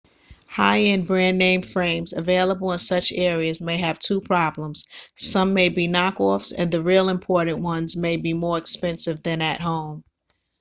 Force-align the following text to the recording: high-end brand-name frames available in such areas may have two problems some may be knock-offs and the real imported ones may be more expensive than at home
high-end 0.47 1.05
brand-name 1.05 1.61
frames 1.61 2.11
available 2.11 2.71
in 2.71 2.79
such 2.79 3.11
areas 3.11 3.61
may 3.61 3.77
have 3.77 3.99
two 3.99 4.19
problems 4.19 4.85
some 5.13 5.53
may 5.53 5.69
be 5.69 5.85
knock-offs 5.85 6.51
and 6.51 6.71
the 6.71 6.81
real 6.81 7.07
imported 7.07 7.53
ones 7.57 7.95
may 7.95 8.17
be 8.17 8.33
more 8.33 8.57
expensive 8.57 9.21
than 9.21 9.43
at 9.43 9.61
home 9.61 10.03